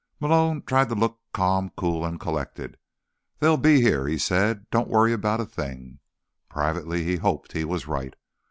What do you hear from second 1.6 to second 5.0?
cool and collected. "They'll be here," he said. "Don't